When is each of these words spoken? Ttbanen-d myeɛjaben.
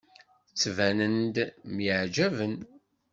Ttbanen-d 0.51 1.35
myeɛjaben. 1.75 2.55